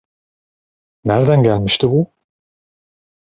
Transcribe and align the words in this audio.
Nereden 1.05 1.43
gelmişti 1.43 1.85
bu? 1.91 2.01